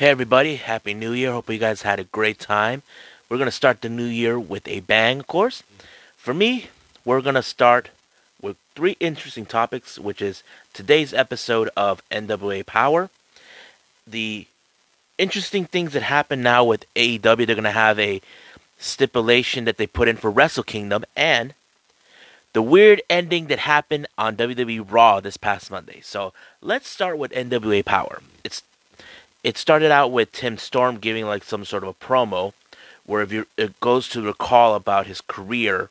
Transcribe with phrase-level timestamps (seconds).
[0.00, 1.30] Hey everybody, Happy New Year.
[1.30, 2.82] Hope you guys had a great time.
[3.28, 5.62] We're going to start the new year with a bang, of course.
[6.16, 6.68] For me,
[7.04, 7.90] we're going to start
[8.40, 10.42] with three interesting topics, which is
[10.72, 13.10] today's episode of NWA Power.
[14.06, 14.46] The
[15.18, 18.22] interesting things that happen now with AEW, they're going to have a
[18.78, 21.52] stipulation that they put in for Wrestle Kingdom and
[22.54, 26.00] the weird ending that happened on WWE Raw this past Monday.
[26.00, 26.32] So
[26.62, 28.22] let's start with NWA Power.
[28.42, 28.62] It's
[29.42, 32.52] it started out with Tim Storm giving like some sort of a promo
[33.04, 35.90] where you it goes to recall about his career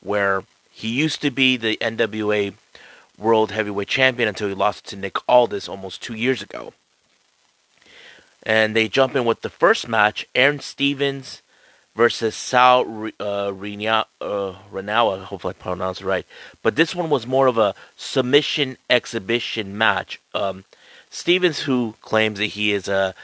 [0.00, 2.54] where he used to be the NWA
[3.18, 6.72] World Heavyweight Champion until he lost to Nick Aldis almost two years ago.
[8.42, 11.42] And they jump in with the first match, Aron Stevens
[11.94, 12.80] versus Sal
[13.20, 14.06] uh, Rinawa.
[14.20, 16.26] Uh, hopefully I pronounced it right.
[16.62, 20.20] But this one was more of a submission exhibition match.
[20.34, 20.64] Um,
[21.14, 23.14] Stevens, who claims that he is a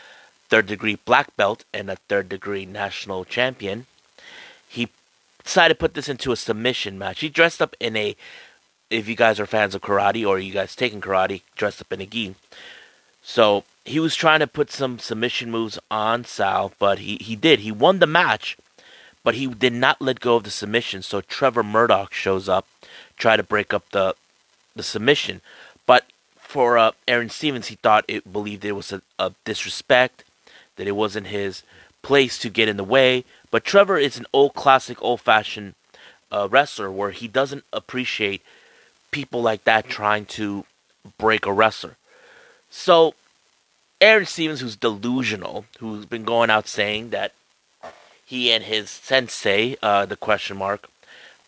[0.51, 3.87] third degree black belt and a third degree national champion,
[4.69, 4.91] he
[5.43, 7.21] decided to put this into a submission match.
[7.21, 8.15] He dressed up in a,
[8.91, 12.03] if you guys are fans of karate or you guys taking karate, dressed up in
[12.03, 12.35] a gi.
[13.23, 17.61] So he was trying to put some submission moves on Sal, but he, he did.
[17.61, 18.59] He won the match,
[19.25, 21.01] but he did not let go of the submission.
[21.01, 22.67] So Trevor Murdoch shows up,
[23.17, 24.15] try to break up the
[24.77, 25.41] the submission.
[25.87, 26.05] But
[26.49, 30.25] for uh, Aron Stevens, he thought it believed it was a, a, disrespect,
[30.77, 31.63] that it wasn't his
[32.01, 33.27] place to get in the way.
[33.51, 35.75] But Trevor is an old classic, old fashioned
[36.33, 38.41] uh, wrestler where he doesn't appreciate
[39.11, 40.65] people like that trying to
[41.19, 41.99] break a wrestler.
[42.71, 43.13] So
[44.01, 47.33] Aron Stevens, who's delusional, who's been going out saying that
[48.25, 50.89] he and his sensei, uh, the question mark,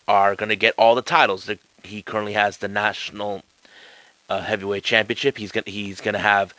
[0.07, 1.47] are going to get all the titles.
[1.47, 3.45] That he currently has the national
[4.31, 5.37] uh, heavyweight championship.
[5.37, 6.55] He's gonna he's gonna have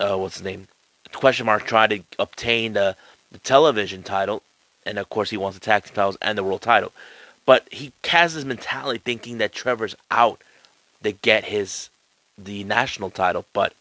[0.00, 0.68] uh, what's his name?
[1.12, 2.96] Question mark try to obtain the,
[3.30, 4.42] the television title,
[4.86, 6.92] and of course he wants the tag team titles and the world title.
[7.44, 10.40] But he has his mentality thinking that Trevor's out
[11.02, 11.90] to get his
[12.38, 13.44] the national title.
[13.52, 13.74] But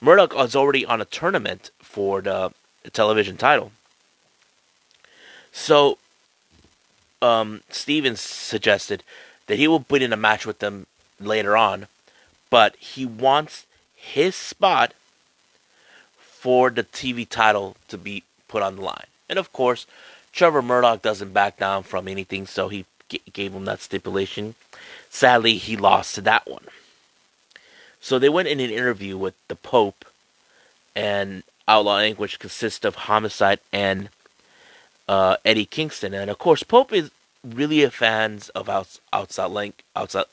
[0.00, 2.52] Murdoch is already on a tournament for the,
[2.84, 3.72] the television title.
[5.52, 5.98] So
[7.20, 9.02] um, Stevens suggested
[9.46, 10.86] that he will put in a match with them
[11.18, 11.86] later on
[12.50, 14.94] but he wants his spot
[16.18, 19.06] for the TV title to be put on the line.
[19.28, 19.86] And of course,
[20.32, 24.54] Trevor Murdoch doesn't back down from anything, so he g- gave him that stipulation.
[25.10, 26.64] Sadly, he lost to that one.
[28.00, 30.04] So they went in an interview with the Pope
[30.94, 34.10] and Outlaw Inc., which consists of Homicide and
[35.08, 36.14] uh, Eddie Kingston.
[36.14, 37.10] And of course, Pope is
[37.44, 40.26] really a fan of Outs- Outside Link, Outside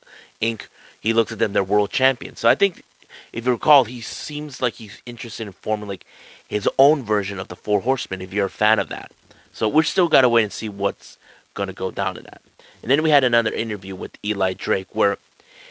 [0.43, 0.67] Inc.,
[0.99, 2.39] he looks at them they're world champions.
[2.39, 2.83] So I think
[3.31, 6.05] if you recall, he seems like he's interested in forming like
[6.47, 8.21] his own version of the Four Horsemen.
[8.21, 9.11] If you're a fan of that,
[9.51, 11.17] so we're still gotta wait and see what's
[11.53, 12.41] gonna go down to that.
[12.81, 15.17] And then we had another interview with Eli Drake where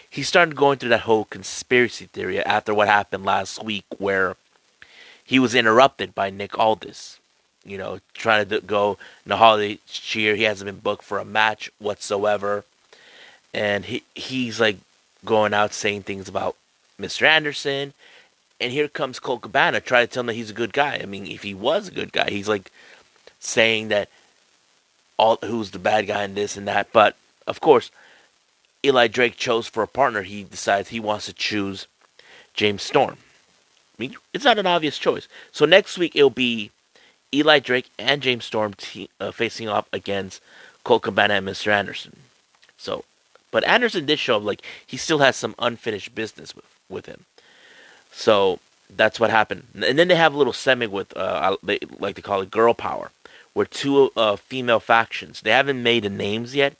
[0.08, 4.36] he started going through that whole conspiracy theory after what happened last week, where
[5.24, 7.18] he was interrupted by Nick Aldis.
[7.64, 10.34] You know, trying to go in the holiday cheer.
[10.34, 12.64] He hasn't been booked for a match whatsoever,
[13.54, 14.78] and he he's like
[15.24, 16.56] going out saying things about
[17.00, 17.26] Mr.
[17.26, 17.94] Anderson.
[18.60, 21.00] And here comes Colt Cabana trying to tell him that he's a good guy.
[21.02, 22.70] I mean, if he was a good guy, he's like
[23.40, 24.08] saying that
[25.16, 26.92] all who's the bad guy in this and that.
[26.92, 27.90] But of course,
[28.84, 30.22] Eli Drake chose for a partner.
[30.22, 31.86] He decides he wants to choose
[32.54, 33.16] James Storm.
[33.18, 35.28] I mean, it's not an obvious choice.
[35.50, 36.70] So next week it'll be
[37.34, 40.40] Eli Drake and James Storm te- uh, facing off against
[40.84, 41.72] Colt Cabana and Mr.
[41.72, 42.16] Anderson.
[42.76, 43.04] So
[43.52, 47.26] but Anderson did show up like he still has some unfinished business with, with him.
[48.10, 48.58] So
[48.90, 49.68] that's what happened.
[49.74, 52.74] And then they have a little segment with, uh, they like to call it girl
[52.74, 53.12] power,
[53.52, 55.42] where two uh, female factions.
[55.42, 56.74] They haven't made the names yet.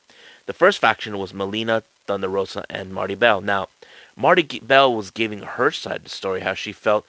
[0.47, 3.41] The first faction was Melina Thunder Rosa and Marti Belle.
[3.41, 3.69] Now,
[4.17, 7.07] Marti Belle was giving her side of the story, how she felt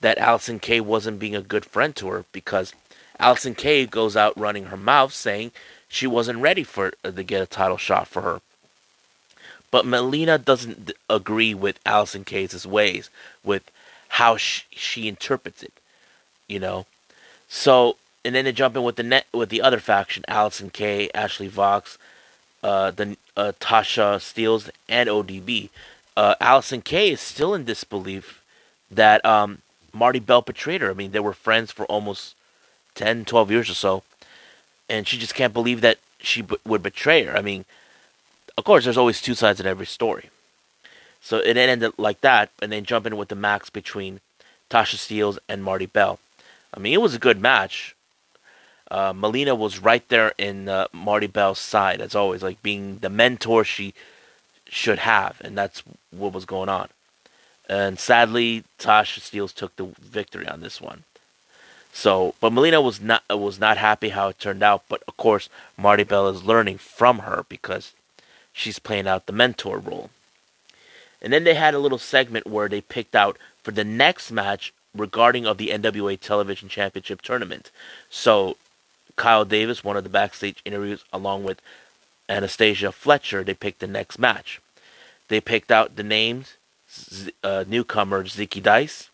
[0.00, 2.74] that Allysin Kay wasn't being a good friend to her because
[3.20, 5.52] Allysin Kay goes out running her mouth saying
[5.88, 8.40] she wasn't ready for uh, to get a title shot for her.
[9.72, 13.10] But Melina doesn't agree with Allysin Kay's ways,
[13.42, 13.68] with
[14.10, 15.72] how she, she interprets it,
[16.46, 16.86] you know.
[17.48, 21.10] So, and then they jump in with the net with the other faction: Allysin Kay,
[21.14, 21.98] Ashley Vox,
[22.62, 25.70] uh, the uh, Tasha Steelz, and ODB.
[26.16, 28.42] Uh, Allysin Kay is still in disbelief
[28.90, 29.62] that um,
[29.94, 30.90] Marti Belle betrayed her.
[30.90, 32.34] I mean, they were friends for almost
[32.94, 34.02] 10, 12 years or so,
[34.90, 37.34] and she just can't believe that she b- would betray her.
[37.34, 37.64] I mean,
[38.56, 40.30] of course, there's always two sides in every story.
[41.20, 44.20] So it ended like that, and then jumping with the max between
[44.70, 46.18] Tasha Steelz and Marti Belle.
[46.74, 47.94] I mean, it was a good match.
[48.90, 53.08] Uh, Melina was right there in uh, Marti Belle's side, as always, like being the
[53.08, 53.94] mentor she
[54.68, 56.88] should have, and that's what was going on.
[57.68, 61.04] And sadly, Tasha Steelz took the victory on this one.
[61.92, 64.82] So, but Melina was not was not happy how it turned out.
[64.88, 67.92] But of course, Marti Belle is learning from her because
[68.52, 70.10] she's playing out the mentor role.
[71.20, 74.72] And then they had a little segment where they picked out for the next match
[74.94, 77.70] regarding of the NWA Television Championship tournament.
[78.10, 78.56] So
[79.16, 81.60] Kyle Davis, one of the backstage interviews, along with
[82.28, 84.60] Anastasia Fletcher, they picked the next match.
[85.28, 86.56] They picked out the names
[87.42, 89.10] uh, newcomer Zicky Dice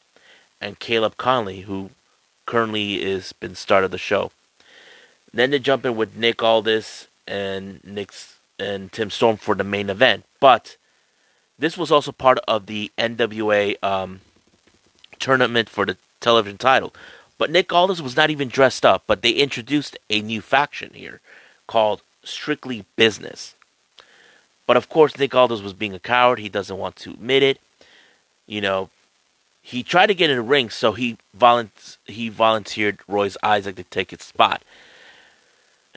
[0.61, 1.91] and Caleb Konley, who
[2.47, 4.33] currently is been start of the show.
[5.33, 9.91] Then they jump in with Nick Aldis and Nick's and Tim Storm for the main
[9.91, 10.77] event, but
[11.59, 14.21] this was also part of the NWA um,
[15.19, 16.95] tournament for the television title.
[17.37, 21.21] But Nick Aldis was not even dressed up, but they introduced a new faction here
[21.67, 23.55] called Strictly Business.
[24.67, 26.39] But of course, Nick Aldis was being a coward.
[26.39, 27.61] He doesn't want to admit it.
[28.47, 28.91] You know,
[29.63, 33.85] he tried to get in the ring, so he volunt- he volunteered Royce Isaac to
[33.85, 34.63] take his spot.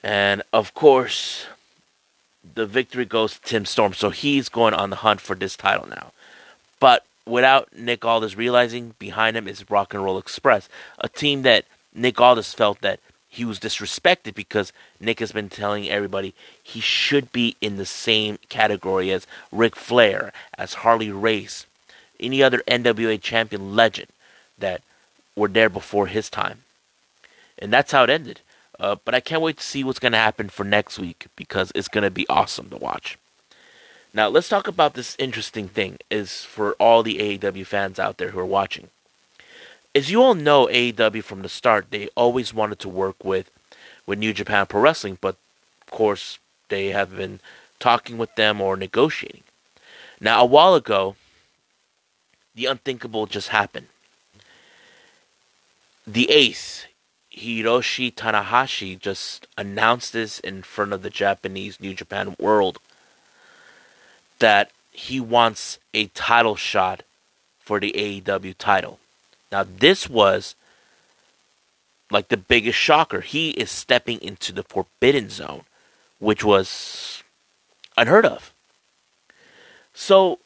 [0.03, 1.45] And of course,
[2.55, 5.87] the victory goes to Tim Storm, so he's going on the hunt for this title
[5.87, 6.11] now.
[6.79, 10.67] But without Nick Aldis realizing, behind him is Rock and Roll Express,
[10.99, 12.99] a team that Nick Aldis felt that
[13.29, 18.37] he was disrespected because Nick has been telling everybody he should be in the same
[18.49, 21.65] category as Ric Flair, as Harley Race,
[22.19, 24.09] any other NWA champion legend
[24.57, 24.81] that
[25.35, 26.63] were there before his time.
[27.57, 28.41] And that's how it ended.
[28.81, 31.71] Uh, but I can't wait to see what's going to happen for next week because
[31.75, 33.15] it's going to be awesome to watch.
[34.11, 38.31] Now, let's talk about this interesting thing is for all the AEW fans out there
[38.31, 38.89] who are watching.
[39.93, 43.51] As you all know, AEW from the start, they always wanted to work with
[44.07, 45.35] with New Japan Pro Wrestling, but
[45.83, 46.39] of course,
[46.69, 47.39] they have been
[47.79, 49.43] talking with them or negotiating.
[50.19, 51.15] Now, a while ago,
[52.55, 53.87] the unthinkable just happened.
[56.07, 56.87] The ace,
[57.35, 62.79] Hiroshi Tanahashi just announced this in front of the Japanese New Japan world
[64.39, 67.03] that he wants a title shot
[67.59, 68.99] for the AEW title.
[69.51, 70.55] Now, this was
[72.09, 73.21] like the biggest shocker.
[73.21, 75.61] He is stepping into the forbidden zone,
[76.19, 77.23] which was
[77.95, 78.51] unheard of.
[79.93, 80.39] So,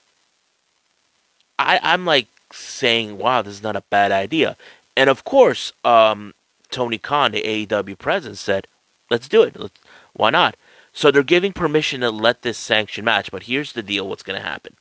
[1.58, 4.56] I, I'm like saying, wow, this is not a bad idea.
[4.96, 6.34] And of course, um,
[6.76, 8.68] Tony Khan, the AEW president, said,
[9.10, 9.58] let's do it.
[9.58, 9.80] Let's,
[10.14, 10.58] why not?
[10.92, 13.32] So they're giving permission to let this sanction match.
[13.32, 14.76] But here's the deal what's going to happen.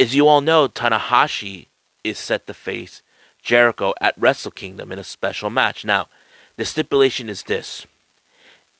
[0.00, 1.66] As you all know, Tanahashi
[2.02, 3.02] is set to face
[3.42, 5.84] Jericho at Wrestle Kingdom in a special match.
[5.84, 6.08] Now,
[6.56, 7.86] the stipulation is this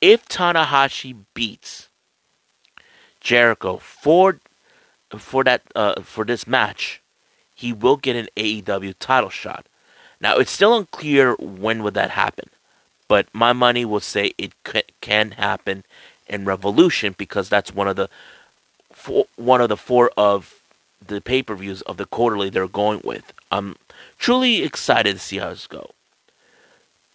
[0.00, 1.88] if Tanahashi beats
[3.20, 4.40] Jericho for
[5.18, 7.02] for that uh, for this match,
[7.54, 9.66] he will get an AEW title shot.
[10.20, 12.48] Now it's still unclear when would that happen,
[13.06, 14.52] but my money will say it
[15.00, 15.84] can happen
[16.26, 18.08] in Revolution because that's one of the
[18.92, 20.60] four, one of the four of
[21.06, 23.32] the pay per views of the quarterly they're going with.
[23.50, 23.76] I'm
[24.18, 25.90] truly excited to see how this go.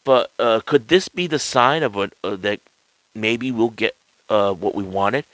[0.03, 2.59] But uh, could this be the sign of what uh, that
[3.15, 3.95] maybe we'll get
[4.29, 5.25] uh, what we wanted?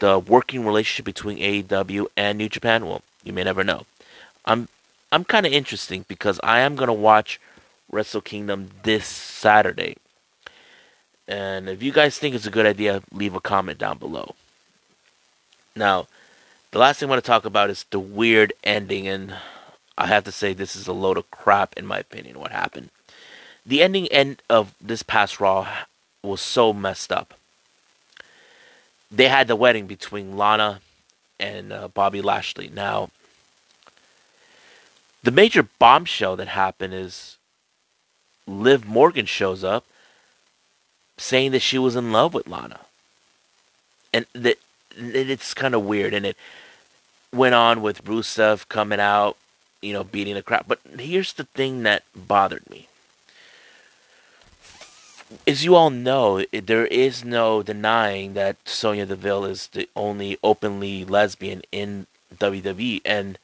[0.00, 2.86] The working relationship between AEW and New Japan.
[2.86, 3.86] Well, you may never know.
[4.44, 4.68] I'm
[5.14, 7.40] I'm kind of interesting because I am gonna watch
[7.88, 9.96] Wrestle Kingdom this Saturday.
[11.28, 14.34] And if you guys think it's a good idea, leave a comment down below.
[15.76, 16.08] Now,
[16.72, 19.36] the last thing I want to talk about is the weird ending, and
[19.96, 22.40] I have to say this is a load of crap in my opinion.
[22.40, 22.90] What happened?
[23.64, 25.68] The ending end of this past Raw
[26.24, 27.34] was so messed up.
[29.12, 30.80] They had the wedding between Lana
[31.38, 32.68] and uh, Bobby Lashley.
[32.68, 33.10] Now,
[35.24, 37.38] the major bombshell that happened is
[38.46, 39.86] Liv Morgan shows up
[41.16, 42.80] saying that she was in love with Lana.
[44.12, 44.58] And that
[44.96, 46.12] it's kind of weird.
[46.12, 46.36] And it
[47.32, 49.38] went on with Rusev coming out,
[49.80, 50.68] you know, beating the crap.
[50.68, 52.88] But here's the thing that bothered me.
[55.46, 61.02] As you all know, there is no denying that Sonya Deville is the only openly
[61.02, 63.00] lesbian in WWE.
[63.06, 63.38] And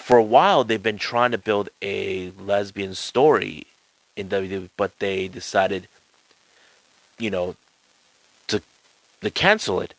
[0.00, 3.66] for a while they've been trying to build a lesbian story
[4.16, 5.88] in WWE, but they decided,
[7.18, 7.54] you know,
[8.48, 8.62] to
[9.20, 9.94] to cancel it.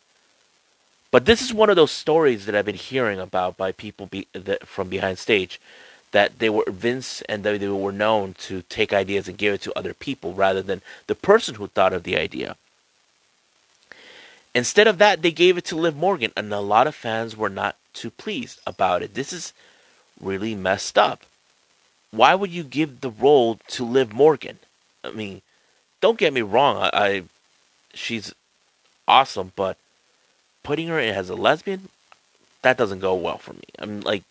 [1.11, 4.27] But this is one of those stories that I've been hearing about by people be,
[4.33, 5.61] that, from behind stage
[6.11, 9.77] that they were Vince and WWE were known to take ideas and give it to
[9.77, 12.57] other people rather than the person who thought of the idea.
[14.53, 17.49] Instead of that, they gave it to Liv Morgan, and a lot of fans were
[17.49, 19.13] not too pleased about it.
[19.13, 19.53] This is
[20.21, 21.23] really messed up.
[22.11, 24.59] Why would you give the role to Liv Morgan?
[25.03, 25.41] I mean,
[26.01, 27.23] don't get me wrong, I, I
[27.93, 28.33] she's
[29.07, 29.77] awesome, but
[30.63, 31.89] putting her in as a lesbian,
[32.61, 33.63] that doesn't go well for me.
[33.79, 34.23] I'm like,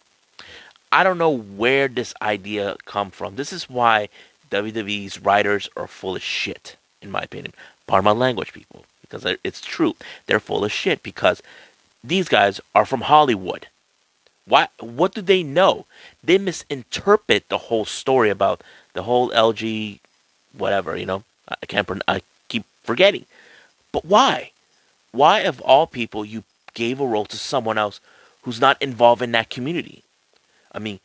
[0.92, 3.36] I don't know where this idea come from.
[3.36, 4.08] This is why
[4.50, 7.52] WWE's writers are full of shit, in my opinion.
[7.86, 9.94] Pardon my language, people, because it's true.
[10.26, 11.42] They're full of shit because
[12.02, 13.68] these guys are from Hollywood.
[14.50, 14.68] Why?
[14.80, 15.86] What do they know?
[16.24, 18.62] They misinterpret the whole story about
[18.94, 20.00] the whole LG,
[20.58, 20.96] whatever.
[20.96, 21.88] You know, I can't.
[22.08, 23.26] I keep forgetting.
[23.92, 24.50] But why?
[25.12, 26.42] Why, of all people, you
[26.74, 28.00] gave a role to someone else
[28.42, 30.02] who's not involved in that community?
[30.72, 30.98] I mean,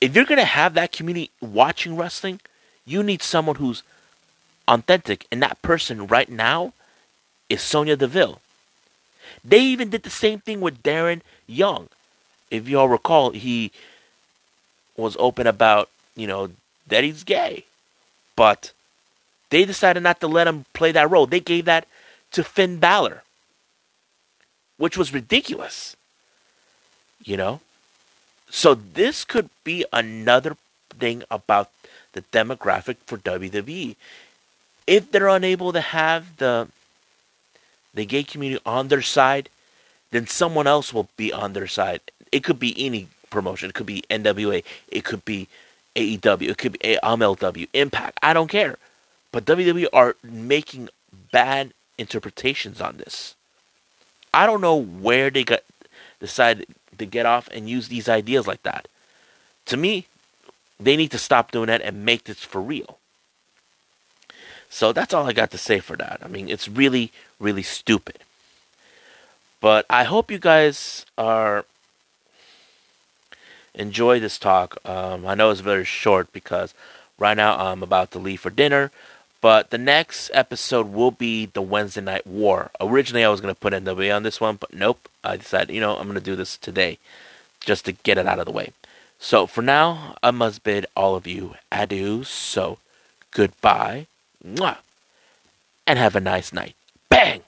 [0.00, 2.40] if you're gonna have that community watching wrestling,
[2.86, 3.82] you need someone who's
[4.66, 6.72] authentic, and that person right now
[7.50, 8.40] is Sonya Deville.
[9.44, 11.88] They even did the same thing with Darren Young.
[12.56, 13.70] If y'all recall, he
[14.96, 16.50] was open about, you know,
[16.86, 17.64] that he's gay.
[18.36, 18.72] But
[19.50, 21.26] they decided not to let him play that role.
[21.26, 21.86] They gave that
[22.32, 23.22] to Finn Balor,
[24.76, 25.96] which was ridiculous.
[27.22, 27.60] You know?
[28.50, 30.56] So this could be another
[30.90, 31.70] thing about
[32.12, 33.96] the demographic for WWE.
[34.86, 36.68] If they're unable to have the
[37.94, 39.48] the gay community on their side,
[40.10, 42.00] then someone else will be on their side.
[42.34, 43.70] It could be any promotion.
[43.70, 44.64] It could be NWA.
[44.88, 45.46] It could be
[45.94, 46.50] AEW.
[46.50, 47.68] It could be MLW.
[47.72, 48.18] Impact.
[48.22, 48.76] I don't care.
[49.30, 50.88] But WWE are making
[51.30, 53.36] bad interpretations on this.
[54.32, 55.60] I don't know where they got
[56.18, 56.66] decided
[56.98, 58.88] to get off and use these ideas like that.
[59.66, 60.06] To me,
[60.80, 62.98] they need to stop doing that and make this for real.
[64.68, 66.18] So that's all I got to say for that.
[66.20, 68.18] I mean, it's really, really stupid.
[69.60, 71.64] But I hope you guys are
[73.74, 74.78] enjoy this talk.
[74.84, 76.74] Um, I know it's very short because
[77.18, 78.90] right now I'm about to leave for dinner.
[79.40, 82.70] But the next episode will be the Wednesday Night War.
[82.80, 85.08] Originally, I was going to put NWA on this one, but nope.
[85.22, 86.98] I decided, you know, I'm going to do this today
[87.60, 88.72] just to get it out of the way.
[89.18, 92.24] So for now, I must bid all of you adieu.
[92.24, 92.78] So
[93.30, 94.06] goodbye
[94.44, 94.78] Mwah.
[95.86, 96.74] And have a nice night.
[97.08, 97.44] Bang!